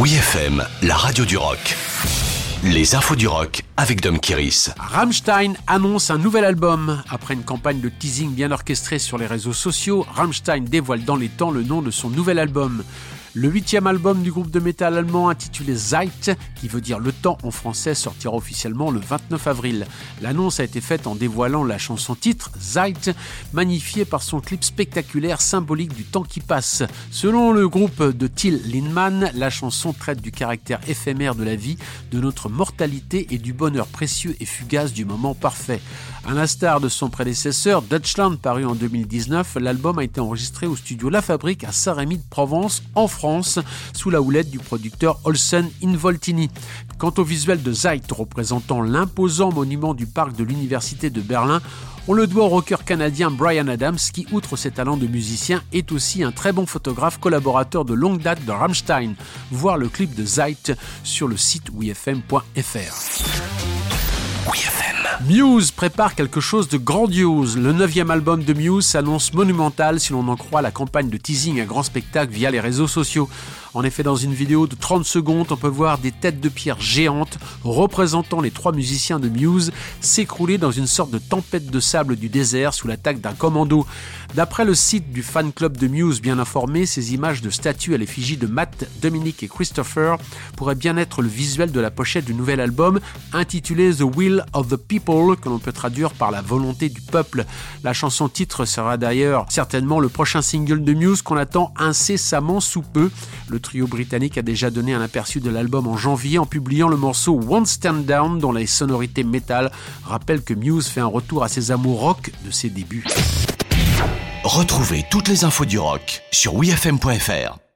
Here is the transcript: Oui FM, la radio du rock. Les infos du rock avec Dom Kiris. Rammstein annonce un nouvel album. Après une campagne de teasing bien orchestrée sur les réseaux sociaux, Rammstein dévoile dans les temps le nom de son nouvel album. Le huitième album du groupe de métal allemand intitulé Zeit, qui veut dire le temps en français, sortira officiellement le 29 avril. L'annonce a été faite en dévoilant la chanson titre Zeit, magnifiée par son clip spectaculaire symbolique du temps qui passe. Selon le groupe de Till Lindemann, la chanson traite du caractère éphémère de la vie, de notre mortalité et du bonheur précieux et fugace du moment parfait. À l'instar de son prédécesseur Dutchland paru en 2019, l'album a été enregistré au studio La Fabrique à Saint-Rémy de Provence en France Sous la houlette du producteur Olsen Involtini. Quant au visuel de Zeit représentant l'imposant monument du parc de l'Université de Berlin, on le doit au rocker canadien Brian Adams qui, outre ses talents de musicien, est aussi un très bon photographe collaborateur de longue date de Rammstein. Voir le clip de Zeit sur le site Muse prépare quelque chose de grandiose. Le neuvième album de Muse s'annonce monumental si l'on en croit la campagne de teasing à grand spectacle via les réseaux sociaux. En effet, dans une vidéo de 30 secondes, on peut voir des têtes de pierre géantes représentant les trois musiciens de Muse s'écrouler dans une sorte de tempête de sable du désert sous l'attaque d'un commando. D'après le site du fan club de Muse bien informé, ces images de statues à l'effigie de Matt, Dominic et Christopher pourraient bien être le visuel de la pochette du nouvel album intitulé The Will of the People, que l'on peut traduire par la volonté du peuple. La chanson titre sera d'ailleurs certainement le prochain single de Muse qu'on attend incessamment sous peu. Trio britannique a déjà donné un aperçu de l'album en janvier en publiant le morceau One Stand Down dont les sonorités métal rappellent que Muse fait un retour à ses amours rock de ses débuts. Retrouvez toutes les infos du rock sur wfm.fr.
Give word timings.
Oui 0.00 0.14
FM, 0.14 0.64
la 0.80 0.96
radio 0.96 1.26
du 1.26 1.36
rock. 1.36 1.76
Les 2.64 2.94
infos 2.94 3.16
du 3.16 3.28
rock 3.28 3.60
avec 3.76 4.00
Dom 4.00 4.18
Kiris. 4.18 4.70
Rammstein 4.78 5.52
annonce 5.66 6.10
un 6.10 6.16
nouvel 6.16 6.46
album. 6.46 7.02
Après 7.10 7.34
une 7.34 7.42
campagne 7.42 7.82
de 7.82 7.90
teasing 7.90 8.32
bien 8.32 8.50
orchestrée 8.50 8.98
sur 8.98 9.18
les 9.18 9.26
réseaux 9.26 9.52
sociaux, 9.52 10.06
Rammstein 10.14 10.64
dévoile 10.64 11.04
dans 11.04 11.16
les 11.16 11.28
temps 11.28 11.50
le 11.50 11.62
nom 11.62 11.82
de 11.82 11.90
son 11.90 12.08
nouvel 12.08 12.38
album. 12.38 12.82
Le 13.32 13.48
huitième 13.48 13.86
album 13.86 14.24
du 14.24 14.32
groupe 14.32 14.50
de 14.50 14.58
métal 14.58 14.98
allemand 14.98 15.28
intitulé 15.28 15.76
Zeit, 15.76 16.36
qui 16.56 16.66
veut 16.66 16.80
dire 16.80 16.98
le 16.98 17.12
temps 17.12 17.38
en 17.44 17.52
français, 17.52 17.94
sortira 17.94 18.34
officiellement 18.34 18.90
le 18.90 18.98
29 18.98 19.46
avril. 19.46 19.86
L'annonce 20.20 20.58
a 20.58 20.64
été 20.64 20.80
faite 20.80 21.06
en 21.06 21.14
dévoilant 21.14 21.62
la 21.62 21.78
chanson 21.78 22.16
titre 22.16 22.50
Zeit, 22.58 23.14
magnifiée 23.52 24.04
par 24.04 24.24
son 24.24 24.40
clip 24.40 24.64
spectaculaire 24.64 25.40
symbolique 25.40 25.94
du 25.94 26.02
temps 26.02 26.24
qui 26.24 26.40
passe. 26.40 26.82
Selon 27.12 27.52
le 27.52 27.68
groupe 27.68 28.02
de 28.02 28.26
Till 28.26 28.62
Lindemann, 28.68 29.30
la 29.32 29.48
chanson 29.48 29.92
traite 29.92 30.20
du 30.20 30.32
caractère 30.32 30.80
éphémère 30.88 31.36
de 31.36 31.44
la 31.44 31.54
vie, 31.54 31.78
de 32.10 32.18
notre 32.18 32.48
mortalité 32.48 33.28
et 33.30 33.38
du 33.38 33.52
bonheur 33.52 33.86
précieux 33.86 34.34
et 34.40 34.44
fugace 34.44 34.92
du 34.92 35.04
moment 35.04 35.36
parfait. 35.36 35.80
À 36.26 36.34
l'instar 36.34 36.80
de 36.80 36.88
son 36.88 37.08
prédécesseur 37.08 37.80
Dutchland 37.82 38.38
paru 38.38 38.66
en 38.66 38.74
2019, 38.74 39.56
l'album 39.60 40.00
a 40.00 40.04
été 40.04 40.20
enregistré 40.20 40.66
au 40.66 40.74
studio 40.74 41.08
La 41.10 41.22
Fabrique 41.22 41.62
à 41.62 41.70
Saint-Rémy 41.70 42.18
de 42.18 42.24
Provence 42.28 42.82
en 42.96 43.06
France 43.06 43.19
Sous 43.92 44.10
la 44.10 44.22
houlette 44.22 44.50
du 44.50 44.58
producteur 44.58 45.18
Olsen 45.24 45.68
Involtini. 45.82 46.48
Quant 46.98 47.12
au 47.18 47.24
visuel 47.24 47.62
de 47.62 47.72
Zeit 47.72 48.10
représentant 48.10 48.80
l'imposant 48.80 49.52
monument 49.52 49.94
du 49.94 50.06
parc 50.06 50.36
de 50.36 50.44
l'Université 50.44 51.10
de 51.10 51.20
Berlin, 51.20 51.60
on 52.08 52.14
le 52.14 52.26
doit 52.26 52.46
au 52.46 52.48
rocker 52.48 52.82
canadien 52.84 53.30
Brian 53.30 53.68
Adams 53.68 53.98
qui, 54.12 54.26
outre 54.32 54.56
ses 54.56 54.70
talents 54.70 54.96
de 54.96 55.06
musicien, 55.06 55.62
est 55.72 55.92
aussi 55.92 56.22
un 56.22 56.32
très 56.32 56.52
bon 56.52 56.66
photographe 56.66 57.18
collaborateur 57.18 57.84
de 57.84 57.94
longue 57.94 58.20
date 58.20 58.44
de 58.44 58.52
Rammstein. 58.52 59.14
Voir 59.50 59.76
le 59.76 59.88
clip 59.88 60.14
de 60.14 60.24
Zeit 60.24 60.72
sur 61.04 61.28
le 61.28 61.36
site 61.36 61.70
Muse 65.26 65.70
prépare 65.70 66.14
quelque 66.14 66.40
chose 66.40 66.68
de 66.68 66.78
grandiose. 66.78 67.56
Le 67.56 67.72
neuvième 67.72 68.10
album 68.10 68.42
de 68.42 68.52
Muse 68.54 68.86
s'annonce 68.86 69.34
monumental 69.34 70.00
si 70.00 70.12
l'on 70.12 70.26
en 70.28 70.36
croit 70.36 70.62
la 70.62 70.70
campagne 70.70 71.08
de 71.10 71.16
teasing 71.16 71.60
à 71.60 71.64
grand 71.66 71.82
spectacle 71.82 72.32
via 72.32 72.50
les 72.50 72.58
réseaux 72.58 72.88
sociaux. 72.88 73.28
En 73.72 73.84
effet, 73.84 74.02
dans 74.02 74.16
une 74.16 74.34
vidéo 74.34 74.66
de 74.66 74.74
30 74.74 75.04
secondes, 75.04 75.46
on 75.50 75.56
peut 75.56 75.68
voir 75.68 75.98
des 75.98 76.10
têtes 76.10 76.40
de 76.40 76.48
pierre 76.48 76.80
géantes 76.80 77.38
représentant 77.62 78.40
les 78.40 78.50
trois 78.50 78.72
musiciens 78.72 79.20
de 79.20 79.28
Muse 79.28 79.70
s'écrouler 80.00 80.58
dans 80.58 80.72
une 80.72 80.88
sorte 80.88 81.10
de 81.10 81.18
tempête 81.18 81.70
de 81.70 81.80
sable 81.80 82.16
du 82.16 82.28
désert 82.28 82.74
sous 82.74 82.88
l'attaque 82.88 83.20
d'un 83.20 83.32
commando. 83.32 83.86
D'après 84.34 84.64
le 84.64 84.74
site 84.74 85.12
du 85.12 85.22
fan 85.22 85.52
club 85.52 85.76
de 85.76 85.86
Muse 85.86 86.20
bien 86.20 86.38
informé, 86.38 86.84
ces 86.84 87.14
images 87.14 87.42
de 87.42 87.50
statues 87.50 87.94
à 87.94 87.98
l'effigie 87.98 88.36
de 88.36 88.46
Matt, 88.46 88.88
Dominic 89.02 89.42
et 89.42 89.48
Christopher 89.48 90.18
pourraient 90.56 90.74
bien 90.74 90.96
être 90.96 91.22
le 91.22 91.28
visuel 91.28 91.70
de 91.70 91.80
la 91.80 91.90
pochette 91.90 92.24
du 92.24 92.34
nouvel 92.34 92.60
album 92.60 92.98
intitulé 93.32 93.94
The 93.94 94.02
Will 94.02 94.44
of 94.52 94.68
the 94.68 94.76
People, 94.76 95.36
que 95.36 95.48
l'on 95.48 95.58
peut 95.58 95.72
traduire 95.72 96.12
par 96.12 96.30
la 96.30 96.42
volonté 96.42 96.88
du 96.88 97.00
peuple. 97.00 97.44
La 97.84 97.92
chanson 97.92 98.28
titre 98.28 98.64
sera 98.64 98.96
d'ailleurs 98.96 99.46
certainement 99.48 100.00
le 100.00 100.08
prochain 100.08 100.42
single 100.42 100.82
de 100.82 100.92
Muse 100.92 101.22
qu'on 101.22 101.36
attend 101.36 101.72
incessamment 101.76 102.60
sous 102.60 102.82
peu. 102.82 103.10
Trio 103.60 103.86
britannique 103.86 104.38
a 104.38 104.42
déjà 104.42 104.70
donné 104.70 104.94
un 104.94 105.00
aperçu 105.00 105.40
de 105.40 105.50
l'album 105.50 105.86
en 105.86 105.96
janvier 105.96 106.38
en 106.38 106.46
publiant 106.46 106.88
le 106.88 106.96
morceau 106.96 107.40
One 107.48 107.66
Stand 107.66 108.04
Down 108.04 108.38
dont 108.38 108.52
les 108.52 108.66
sonorités 108.66 109.24
métal 109.24 109.70
rappellent 110.04 110.42
que 110.42 110.54
Muse 110.54 110.88
fait 110.88 111.00
un 111.00 111.06
retour 111.06 111.44
à 111.44 111.48
ses 111.48 111.70
amours 111.70 112.00
rock 112.00 112.32
de 112.44 112.50
ses 112.50 112.70
débuts. 112.70 113.04
Retrouvez 114.42 115.04
toutes 115.10 115.28
les 115.28 115.44
infos 115.44 115.66
du 115.66 115.78
rock 115.78 116.22
sur 116.32 116.54
wfm.fr. 116.54 117.69